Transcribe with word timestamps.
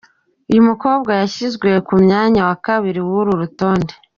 Uyu 0.51 0.61
mukobwa 0.69 1.11
yashyizwe 1.21 1.69
ku 1.87 1.93
mwanya 2.03 2.41
wa 2.49 2.55
kabiri 2.65 2.99
w’uru 3.07 3.31
rutonde. 3.41 3.93